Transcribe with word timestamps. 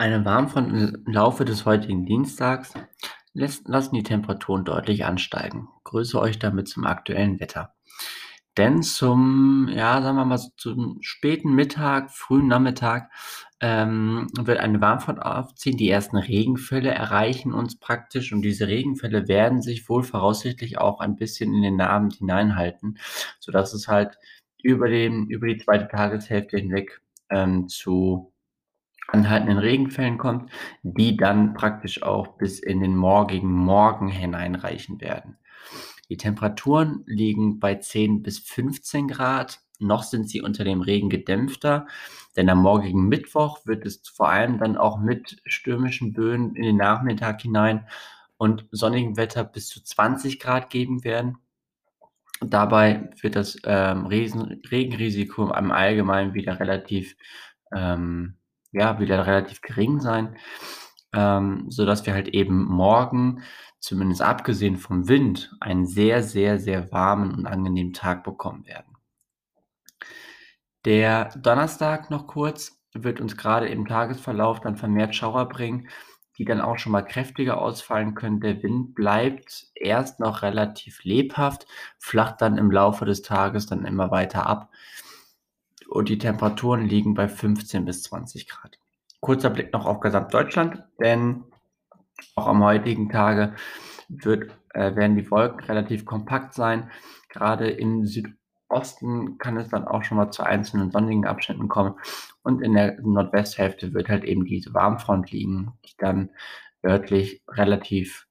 Eine 0.00 0.24
Warmfront 0.24 0.72
im 0.72 1.12
Laufe 1.12 1.44
des 1.44 1.66
heutigen 1.66 2.06
Dienstags 2.06 2.72
lassen 3.34 3.94
die 3.94 4.02
Temperaturen 4.02 4.64
deutlich 4.64 5.04
ansteigen. 5.04 5.68
Grüße 5.84 6.18
euch 6.18 6.38
damit 6.38 6.68
zum 6.68 6.86
aktuellen 6.86 7.38
Wetter. 7.38 7.74
Denn 8.56 8.82
zum, 8.82 9.68
ja, 9.70 10.00
sagen 10.00 10.16
wir 10.16 10.24
mal, 10.24 10.40
zum 10.56 10.96
späten 11.02 11.52
Mittag, 11.52 12.12
frühen 12.12 12.48
Nachmittag 12.48 13.10
ähm, 13.60 14.28
wird 14.40 14.60
eine 14.60 14.80
Warmfront 14.80 15.20
aufziehen. 15.20 15.76
Die 15.76 15.90
ersten 15.90 16.16
Regenfälle 16.16 16.94
erreichen 16.94 17.52
uns 17.52 17.78
praktisch 17.78 18.32
und 18.32 18.40
diese 18.40 18.68
Regenfälle 18.68 19.28
werden 19.28 19.60
sich 19.60 19.86
wohl 19.90 20.02
voraussichtlich 20.02 20.78
auch 20.78 21.00
ein 21.00 21.16
bisschen 21.16 21.52
in 21.52 21.60
den 21.60 21.80
Abend 21.82 22.14
hineinhalten, 22.14 22.98
sodass 23.38 23.74
es 23.74 23.86
halt 23.86 24.16
über, 24.62 24.88
den, 24.88 25.28
über 25.28 25.46
die 25.46 25.58
zweite 25.58 25.88
Tageshälfte 25.88 26.56
hinweg 26.56 27.02
ähm, 27.28 27.68
zu 27.68 28.29
anhaltenden 29.12 29.58
Regenfällen 29.58 30.18
kommt, 30.18 30.50
die 30.82 31.16
dann 31.16 31.54
praktisch 31.54 32.02
auch 32.02 32.36
bis 32.38 32.58
in 32.58 32.80
den 32.80 32.96
morgigen 32.96 33.52
Morgen 33.52 34.08
hineinreichen 34.08 35.00
werden. 35.00 35.36
Die 36.08 36.16
Temperaturen 36.16 37.04
liegen 37.06 37.60
bei 37.60 37.76
10 37.76 38.22
bis 38.22 38.38
15 38.40 39.08
Grad. 39.08 39.60
Noch 39.78 40.02
sind 40.02 40.28
sie 40.28 40.42
unter 40.42 40.64
dem 40.64 40.82
Regen 40.82 41.08
gedämpfter, 41.08 41.86
denn 42.36 42.50
am 42.50 42.60
morgigen 42.60 43.08
Mittwoch 43.08 43.64
wird 43.64 43.86
es 43.86 44.02
vor 44.08 44.28
allem 44.28 44.58
dann 44.58 44.76
auch 44.76 44.98
mit 44.98 45.40
stürmischen 45.46 46.12
Böen 46.12 46.54
in 46.54 46.62
den 46.62 46.76
Nachmittag 46.76 47.40
hinein 47.40 47.86
und 48.36 48.66
sonnigem 48.72 49.16
Wetter 49.16 49.44
bis 49.44 49.68
zu 49.68 49.82
20 49.82 50.40
Grad 50.40 50.68
geben 50.68 51.04
werden. 51.04 51.38
Dabei 52.40 53.10
wird 53.20 53.36
das 53.36 53.58
ähm, 53.64 54.06
Regenrisiko 54.06 55.52
im 55.52 55.70
Allgemeinen 55.70 56.34
wieder 56.34 56.58
relativ 56.58 57.16
ähm, 57.74 58.34
ja, 58.72 58.98
wieder 59.00 59.26
relativ 59.26 59.60
gering 59.60 60.00
sein, 60.00 60.36
ähm, 61.12 61.66
sodass 61.70 62.06
wir 62.06 62.14
halt 62.14 62.28
eben 62.28 62.64
morgen, 62.64 63.42
zumindest 63.80 64.22
abgesehen 64.22 64.76
vom 64.76 65.08
Wind, 65.08 65.52
einen 65.60 65.86
sehr, 65.86 66.22
sehr, 66.22 66.58
sehr 66.58 66.92
warmen 66.92 67.34
und 67.34 67.46
angenehmen 67.46 67.92
Tag 67.92 68.22
bekommen 68.24 68.66
werden. 68.66 68.96
Der 70.84 71.30
Donnerstag 71.36 72.10
noch 72.10 72.26
kurz 72.26 72.80
wird 72.94 73.20
uns 73.20 73.36
gerade 73.36 73.68
im 73.68 73.86
Tagesverlauf 73.86 74.60
dann 74.60 74.76
vermehrt 74.76 75.14
Schauer 75.14 75.48
bringen, 75.48 75.88
die 76.38 76.44
dann 76.44 76.60
auch 76.60 76.78
schon 76.78 76.92
mal 76.92 77.02
kräftiger 77.02 77.60
ausfallen 77.60 78.14
können. 78.14 78.40
Der 78.40 78.62
Wind 78.62 78.94
bleibt 78.94 79.66
erst 79.74 80.20
noch 80.20 80.42
relativ 80.42 81.04
lebhaft, 81.04 81.66
flacht 81.98 82.40
dann 82.40 82.56
im 82.56 82.70
Laufe 82.70 83.04
des 83.04 83.20
Tages 83.22 83.66
dann 83.66 83.84
immer 83.84 84.10
weiter 84.10 84.46
ab 84.46 84.70
und 85.90 86.08
die 86.08 86.18
Temperaturen 86.18 86.86
liegen 86.86 87.14
bei 87.14 87.28
15 87.28 87.84
bis 87.84 88.04
20 88.04 88.48
Grad. 88.48 88.78
Kurzer 89.20 89.50
Blick 89.50 89.72
noch 89.72 89.86
auf 89.86 90.00
Gesamtdeutschland, 90.00 90.84
denn 91.00 91.44
auch 92.36 92.46
am 92.46 92.62
heutigen 92.62 93.10
Tage 93.10 93.54
wird, 94.08 94.52
äh, 94.72 94.94
werden 94.94 95.16
die 95.16 95.30
Wolken 95.30 95.60
relativ 95.60 96.04
kompakt 96.04 96.54
sein. 96.54 96.90
Gerade 97.28 97.70
im 97.70 98.06
Südosten 98.06 99.36
kann 99.38 99.56
es 99.56 99.68
dann 99.68 99.86
auch 99.86 100.04
schon 100.04 100.16
mal 100.16 100.30
zu 100.30 100.42
einzelnen 100.42 100.90
sonnigen 100.90 101.26
Abschnitten 101.26 101.68
kommen. 101.68 101.94
Und 102.42 102.62
in 102.62 102.74
der 102.74 103.00
Nordwesthälfte 103.00 103.92
wird 103.92 104.08
halt 104.08 104.24
eben 104.24 104.44
diese 104.44 104.72
Warmfront 104.72 105.30
liegen, 105.32 105.72
die 105.84 105.94
dann 105.98 106.30
örtlich 106.84 107.42
relativ 107.48 108.26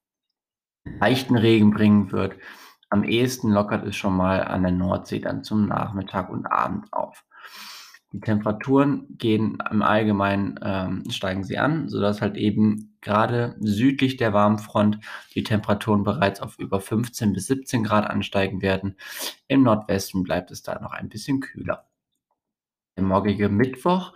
leichten 0.85 1.35
Regen 1.35 1.71
bringen 1.71 2.11
wird. 2.11 2.35
Am 2.89 3.03
ehesten 3.03 3.51
lockert 3.51 3.85
es 3.85 3.95
schon 3.95 4.15
mal 4.15 4.43
an 4.43 4.63
der 4.63 4.71
Nordsee 4.71 5.19
dann 5.19 5.43
zum 5.43 5.67
Nachmittag 5.67 6.29
und 6.29 6.47
Abend 6.47 6.91
auf. 6.91 7.23
Die 8.11 8.19
Temperaturen 8.19 9.05
gehen 9.19 9.59
im 9.69 9.83
Allgemeinen 9.83 10.59
ähm, 10.63 11.03
steigen 11.11 11.43
sie 11.43 11.59
an, 11.59 11.89
sodass 11.89 12.21
halt 12.21 12.37
eben 12.37 12.97
gerade 13.01 13.55
südlich 13.59 14.17
der 14.17 14.33
Warmfront 14.33 14.99
die 15.35 15.43
Temperaturen 15.43 16.03
bereits 16.03 16.41
auf 16.41 16.57
über 16.57 16.81
15 16.81 17.33
bis 17.33 17.45
17 17.45 17.83
Grad 17.83 18.09
ansteigen 18.09 18.63
werden. 18.63 18.95
Im 19.47 19.61
Nordwesten 19.61 20.23
bleibt 20.23 20.49
es 20.49 20.63
da 20.63 20.79
noch 20.81 20.91
ein 20.91 21.09
bisschen 21.09 21.39
kühler. 21.39 21.85
Der 22.97 23.03
morgige 23.03 23.47
Mittwoch 23.47 24.13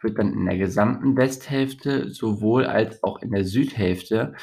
wird 0.00 0.18
dann 0.18 0.32
in 0.32 0.46
der 0.46 0.56
gesamten 0.56 1.16
Westhälfte 1.16 2.10
sowohl 2.10 2.64
als 2.64 3.02
auch 3.02 3.20
in 3.20 3.32
der 3.32 3.44
Südhälfte 3.44 4.34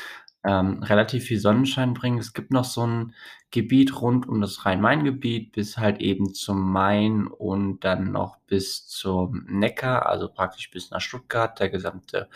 ähm, 0.49 0.81
relativ 0.81 1.25
viel 1.25 1.39
Sonnenschein 1.39 1.93
bringen. 1.93 2.17
Es 2.17 2.33
gibt 2.33 2.49
noch 2.51 2.65
so 2.65 2.85
ein 2.85 3.13
Gebiet 3.51 4.01
rund 4.01 4.27
um 4.27 4.41
das 4.41 4.65
Rhein-Main-Gebiet 4.65 5.51
bis 5.51 5.77
halt 5.77 6.01
eben 6.01 6.33
zum 6.33 6.71
Main 6.71 7.27
und 7.27 7.81
dann 7.83 8.11
noch 8.11 8.37
bis 8.47 8.87
zum 8.87 9.45
Neckar, 9.47 10.07
also 10.07 10.27
praktisch 10.27 10.71
bis 10.71 10.89
nach 10.89 11.01
Stuttgart, 11.01 11.59
der 11.59 11.69
gesamte 11.69 12.29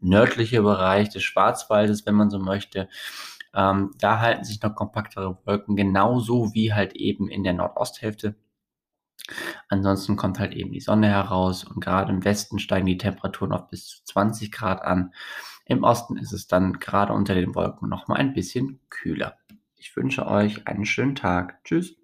nördliche 0.00 0.62
Bereich 0.62 1.08
des 1.08 1.24
Schwarzwaldes, 1.24 2.06
wenn 2.06 2.14
man 2.14 2.30
so 2.30 2.38
möchte. 2.38 2.88
Ähm, 3.52 3.92
da 3.98 4.20
halten 4.20 4.44
sich 4.44 4.62
noch 4.62 4.76
kompaktere 4.76 5.38
Wolken, 5.44 5.74
genauso 5.74 6.54
wie 6.54 6.72
halt 6.72 6.94
eben 6.94 7.28
in 7.28 7.42
der 7.42 7.54
Nordosthälfte. 7.54 8.36
Ansonsten 9.68 10.14
kommt 10.14 10.38
halt 10.38 10.54
eben 10.54 10.70
die 10.70 10.80
Sonne 10.80 11.08
heraus 11.08 11.64
und 11.64 11.80
gerade 11.80 12.12
im 12.12 12.24
Westen 12.24 12.60
steigen 12.60 12.86
die 12.86 12.98
Temperaturen 12.98 13.52
auf 13.52 13.68
bis 13.70 13.88
zu 13.88 14.04
20 14.04 14.52
Grad 14.52 14.82
an. 14.82 15.12
Im 15.68 15.82
Osten 15.82 16.16
ist 16.16 16.32
es 16.32 16.46
dann 16.46 16.74
gerade 16.74 17.12
unter 17.12 17.34
den 17.34 17.56
Wolken 17.56 17.88
noch 17.88 18.06
mal 18.06 18.14
ein 18.14 18.34
bisschen 18.34 18.78
kühler. 18.88 19.36
Ich 19.74 19.96
wünsche 19.96 20.26
euch 20.26 20.66
einen 20.68 20.86
schönen 20.86 21.16
Tag. 21.16 21.62
Tschüss. 21.64 21.96